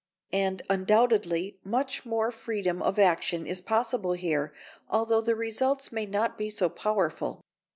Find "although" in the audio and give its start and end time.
4.89-5.21